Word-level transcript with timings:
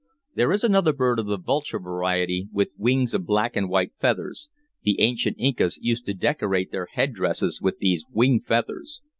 There 0.33 0.51
is 0.51 0.63
another 0.63 0.93
bird 0.93 1.19
of 1.19 1.27
the 1.27 1.37
vulture 1.37 1.77
variety, 1.77 2.47
with 2.51 2.69
wings 2.75 3.13
of 3.13 3.27
black 3.27 3.55
and 3.55 3.69
white 3.69 3.91
feathers. 3.99 4.49
The 4.81 4.99
ancient 4.99 5.37
Incas 5.37 5.77
used 5.77 6.07
to 6.07 6.15
decorate 6.15 6.71
their 6.71 6.87
head 6.87 7.13
dresses 7.13 7.61
with 7.61 7.77
these 7.77 8.03
wing 8.09 8.39
feathers." 8.41 8.99